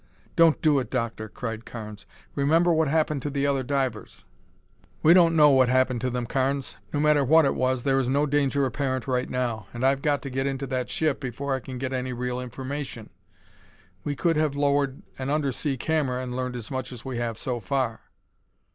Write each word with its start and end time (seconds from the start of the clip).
"Don't 0.35 0.59
do 0.63 0.79
it, 0.79 0.89
Doctor!" 0.89 1.29
cried 1.29 1.63
Carnes. 1.63 2.07
"Remember 2.33 2.73
what 2.73 2.87
happened 2.87 3.21
to 3.21 3.29
the 3.29 3.45
other 3.45 3.61
divers!" 3.61 4.25
"We 5.03 5.13
don't 5.13 5.35
know 5.35 5.51
what 5.51 5.69
happened 5.69 6.01
to 6.01 6.09
them, 6.09 6.25
Carnes. 6.25 6.75
No 6.91 6.99
matter 6.99 7.23
what 7.23 7.45
it 7.45 7.53
was, 7.53 7.83
there 7.83 7.99
is 7.99 8.09
no 8.09 8.25
danger 8.25 8.65
apparent 8.65 9.05
right 9.07 9.29
now, 9.29 9.67
and 9.75 9.85
I've 9.85 10.01
got 10.01 10.23
to 10.23 10.31
get 10.31 10.47
into 10.47 10.65
that 10.65 10.89
ship 10.89 11.19
before 11.19 11.53
I 11.53 11.59
can 11.59 11.77
get 11.77 11.93
any 11.93 12.13
real 12.13 12.41
information. 12.41 13.11
We 14.03 14.15
could 14.15 14.37
have 14.37 14.55
lowered 14.55 15.03
an 15.19 15.29
under 15.29 15.51
sea 15.51 15.77
camera 15.77 16.23
and 16.23 16.35
learned 16.35 16.55
as 16.55 16.71
much 16.71 16.91
as 16.91 17.05
we 17.05 17.17
have 17.19 17.37
so 17.37 17.59
far." 17.59 18.01